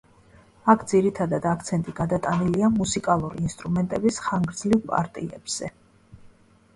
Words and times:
აქ 0.71 0.83
ძირითადად 0.91 1.43
აქცენტი 1.49 1.91
გადატანილია, 1.99 2.69
მუსიკალური 2.77 3.43
ინსტრუმენტების 3.49 4.17
ხანგრძლივ 4.29 4.81
პარტიებზე. 4.93 5.71